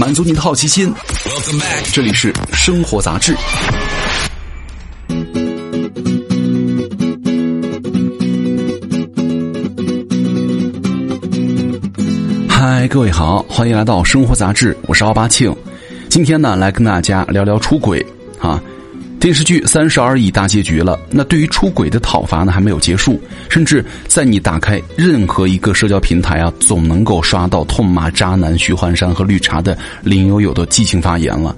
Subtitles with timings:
[0.00, 0.90] 满足您的好奇心。
[1.92, 3.36] 这里是生活杂志。
[12.48, 15.54] 嗨，各位好，欢迎来到生活杂志，我是奥巴庆。
[16.08, 18.04] 今天呢，来跟大家聊聊出轨
[18.40, 18.58] 啊。
[19.20, 23.20] 电视剧《三十而已》大结局了，那对于出轨的讨伐呢还没有结束，
[23.50, 31.54] 甚至在你打开任何一个社交平台啊，总能够刷到痛骂渣男徐焕山和绿茶的林有有的激情发言了。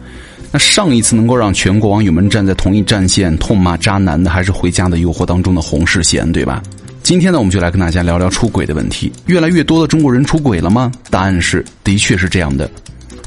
[0.51, 6.61] 那上一次能够让全国网友们站在同一战线痛骂渣男的，还是《回家的诱惑》当中的洪世贤，对吧？
[7.05, 9.13] 今天呢，我们就来跟大家聊聊出轨的问题。
[9.27, 10.91] 越来越多的中国人出轨了吗？
[11.11, 12.69] 答案是，的确是这样的。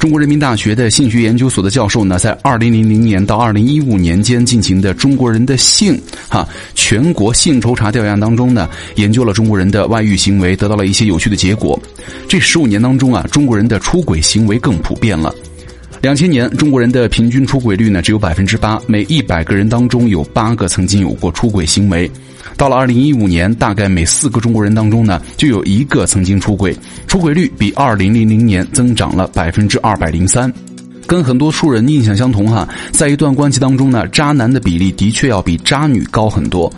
[0.05, 11.81] 中国人民大学的性学研究所的教授呢，在二零零零年到二零一五年间进行的中国人的性哈全国性抽查调研当中呢，研究了中国人的外遇行为，得到了一些有趣的结果。
[12.30, 15.34] 这十五年当中啊，中国人的出轨行为更普遍了。
[16.05, 22.08] 两千年，中国人的平均出轨率呢只有百分之八，每一百个人当中有八个曾经有过出轨行为。
[22.56, 30.53] 到了二零一五年，大概每四个中国人当中呢，就有一个曾经出轨，出轨率比二零零零年增长了百分之二百零三。
[31.08, 36.72] 跟很多数人印象相同哈，在一段关系当中呢，渣男的比例的确要比渣女高很多。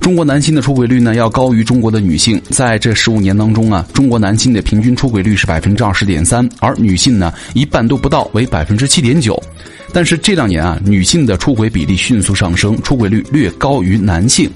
[0.00, 9.40] 中国男性的出轨率呢要高于中国的女性，在这十五年当中啊，中国男性的平均出轨率是百分之二十点三，而女性呢一半都不到，为百分之七点九。
[9.92, 14.50] 但是这两年啊，女性的出轨比例迅速上升，出轨率略高于男性。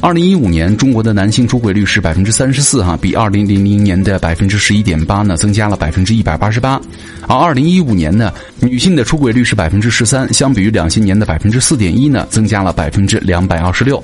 [0.00, 6.80] 二零一五年，中国的男性出轨率是百分之三十四，哈，比二零零零年的百分之十一点八呢，增加了百分之一百八十八。
[7.28, 14.02] 而二零一五年呢，女性的出轨率是百分之十三，相比于两千年的百分之四点一呢，增加了百分之两百二十六。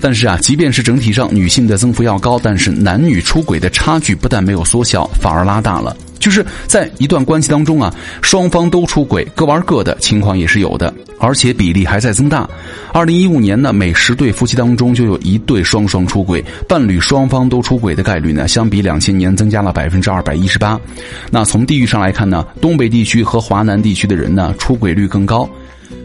[0.00, 5.96] 但是啊，即便是整体上女性的增幅要高，但是男女出轨的差距不但没有缩小，反而拉大了。
[6.22, 7.92] 就是在一段关系当中啊，
[8.22, 12.48] 双方都出轨，各玩各的情况也是有的，而且比例还在增大。
[12.92, 20.80] 二零一五年呢，每十对夫妻当中就有一对双双出轨，伴侣双方都出轨的概率呢，相比两千年增加了百分之二百一十八。
[21.28, 25.48] 那从地域上来看呢，东北地区和华南地区的人呢，出轨率更高。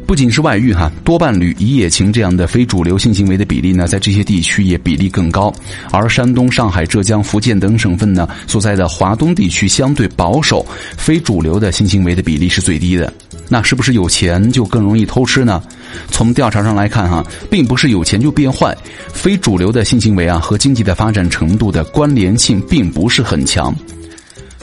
[0.07, 5.53] 不仅是外遇哈，多伴侣、一夜情这样的非主流性行为的比例呢，在这些地区也比例更高。
[5.91, 13.12] 而山东、上海、浙江、福建等省份呢，所在的华东地区相对保守，非主流的性行为的比例是最低的。
[13.50, 15.62] 那是不是有钱就更容易偷吃呢？
[16.09, 18.75] 从调查上来看哈，并不是有钱就变坏，
[19.12, 23.75] 非主流的性行为啊和经济的发展程度的关联性并不是很强。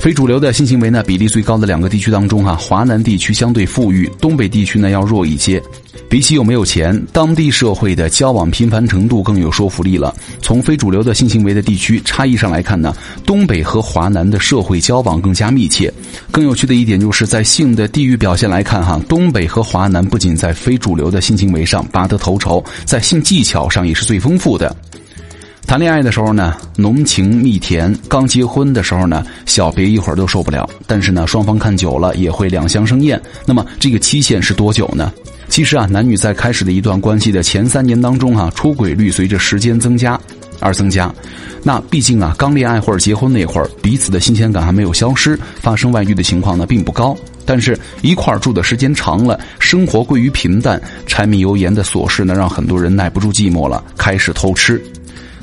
[0.05, 5.59] 非主流的性行为呢，比例最高的两个地区当中，哈，华南地区相对富裕，东北地区呢要弱一些。
[6.11, 10.15] 比起有没有钱，当地社会的交往频繁程度更有说服力了。
[10.43, 12.95] 从非主流的性行为的地区差异上来看呢，
[13.25, 15.91] 东北和华南的社会交往更加密切。
[16.31, 24.77] 更有趣的一点就是在性的地域表现来看，哈，东北和华南不仅在非主流的性行为上拔得头筹，在性技巧上也是最丰富的。
[25.75, 30.71] 谈恋爱的时候呢，浓情蜜甜；刚结婚的时候呢，小别一会儿都受不了。
[30.87, 33.21] 但是呢，双方看久了也会两相生厌。
[33.45, 35.13] 那么这个期限是多久呢？
[35.49, 40.17] 其实啊，男女在开始的一段关系的前三年当中啊，出轨率随着时间增加
[40.61, 41.13] 而增加。
[41.65, 47.17] 那毕竟啊，刚恋爱或者结婚那会儿，彼此的新鲜感还没有消失，发生外遇的情况呢并不高。
[47.45, 54.81] 但是，一块儿住的时间长了，生活过于平淡，柴米油盐的琐事呢，让很多人耐不住寂寞了，开始偷吃。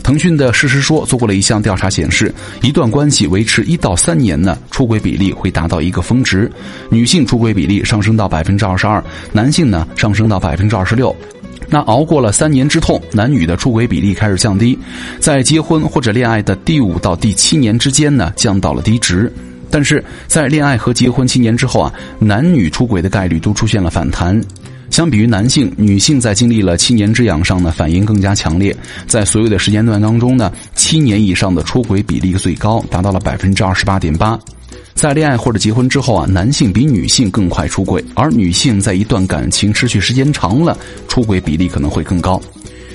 [0.03, 6.51] 腾讯的事实说做过了一项调查，显示一段关系维持一到三年呢，出轨比例会达到一个峰值，
[6.89, 11.15] 女性出轨比例上升到百分之二十二，男性呢上升到百分之二十六。
[11.69, 14.77] 那熬过了三年之痛，男女的出轨比例开始降低，
[15.19, 19.31] 在结婚或者恋爱的第五到第七年之间呢，降到了低值。
[19.69, 24.37] 但是在恋爱和结婚七年之后啊，男女出轨的概率都出现了反弹。
[24.91, 28.75] 相比于男性，女性在经历了七年之痒上呢，反应更加强烈。
[29.07, 34.37] 在所有的时间段当中呢，七年以上的出轨比例最高，达到了百分之二十八点八。
[34.93, 40.77] 在恋爱或者结婚之后啊，男性比女性更快出轨，而女性在一段感情持续时间长了，
[41.07, 42.39] 出轨比例可能会更高。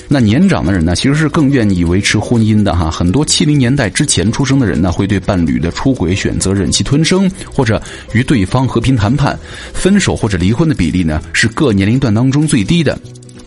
[0.09, 2.91] 那年长的人呢，其实是更愿意维持婚姻的哈。
[2.91, 7.83] 很多七零年代之前出生的人呢，会对伴侣的出轨选择忍气吞声，或者
[8.13, 9.37] 与对方和平谈判，
[9.73, 12.99] 分手或者离婚的比例呢是各年龄段当中最低的。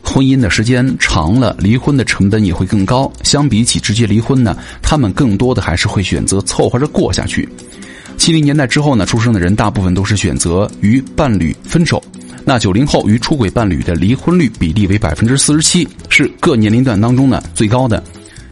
[0.04, 3.12] 婚姻的时间长了，离婚的成本也会更高。
[3.24, 7.48] 相比起直接离婚呢，他们更多的还是会选择凑合着过下去。
[8.18, 12.04] 七零年代之后呢，出生的人大部分都是选择与伴侣分手。
[12.50, 18.04] 那九零后与出轨伴侣的离婚率比例为百分之四十七，是各年龄段当中呢最高的。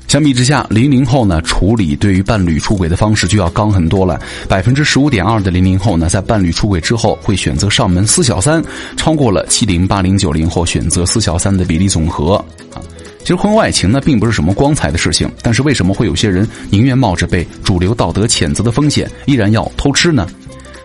[0.08, 4.22] 相比之下，零零后呢处理对于伴侣出轨的方式就要刚很多了。
[4.48, 8.64] 百分之十五点二的零零后呢，在伴侣出轨之后会选择上门撕小三，
[8.96, 12.36] 超过了七零八零九零后选择撕小三的比例总和。
[12.76, 12.78] 啊，
[13.22, 20.28] 其实婚外情呢并不是什么光彩的事情，但是为什么会有些人宁愿冒着被主流道德谴责的风险，依然要偷吃呢？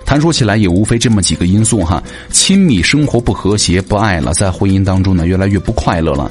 [0.05, 6.31] 谈说起来也无非这么几个因素哈：亲密生活不和谐，不爱了，在婚姻当中呢越来越不快乐了。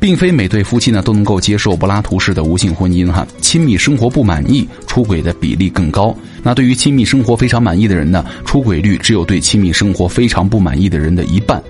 [0.00, 6.16] 并非每对夫妻呢都能够接受柏拉图式的无性婚姻哈，亲密生活不满意，出轨的比例更高。
[6.42, 11.62] 那对于亲密生活非常满意的人呢，出轨率只有对亲密生活非常不满意的人的一半。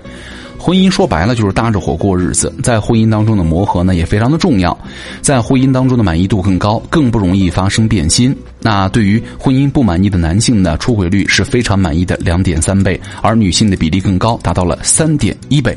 [0.61, 4.77] 婚姻说白了就是搭着火过日子，在婚姻当中的磨合呢也非常的重要，
[5.19, 8.35] 在婚姻当中的满意度更高，更不容易发生变心。
[8.59, 15.75] 那对于婚姻不满意的男性呢，出轨率是非常满意的两点三倍，而女性的比例更高，达到了三点一倍。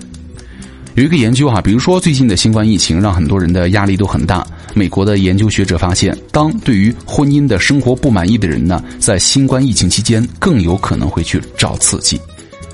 [0.97, 4.47] 有一个研究哈，比如说最近的新冠疫情让很多人的压力都很大。
[4.75, 12.21] 美国的研究学者发现，当对于婚姻的生活不满意的人呢，在新冠疫情期间更有可能会去找刺激。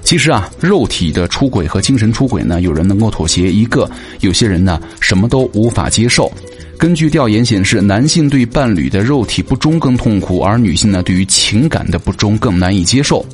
[0.03, 3.89] 其实啊，肉体的出轨和精神出轨呢，有人能够妥协一个，
[4.21, 6.31] 有些人呢什么都无法接受。
[6.77, 13.25] 根据调研显示，男性对伴侣的肉体不忠更痛苦，而女性呢对于情感的不忠更难以接受。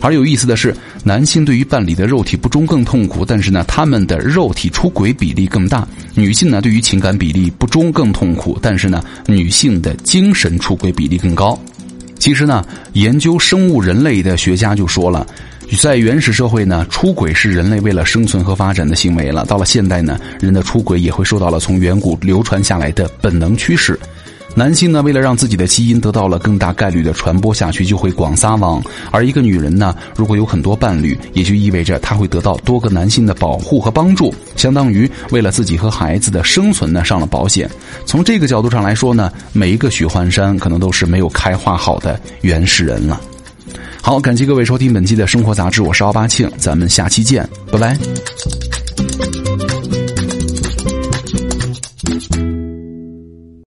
[0.00, 0.74] 而有意思的是，
[1.04, 11.56] 男性对于伴侣的肉体不忠更痛苦，但是呢，他们的肉体出轨比例更大；女性呢，对于情感比例不忠更痛苦，但是呢，女性的精神出轨比例更高。
[12.18, 12.64] 其实呢，
[12.94, 15.26] 研究生物人类的学家就说了，
[15.80, 23.98] 在原始社会呢，出轨是人类为了生存和发展的行为了；到了现代呢，人的出轨也会受到了从远古流传下来的本能驱使。
[24.54, 37.68] 男性呢，为了让自己的基因得到了更大概率的传播下去，就会广撒网；而一个女人呢，如果有很多伴侣，也就意味着她会得到多个男性的保护和帮助，相当于为了自己和孩子的生存呢上了保险。
[38.04, 43.18] 从这个角度上来说呢，每一个许幻山可能都是没有开化好的原始人了。
[44.04, 47.96] 好，感谢各位收听本期的生活杂志，我是奥巴庆，咱们下期见，拜拜。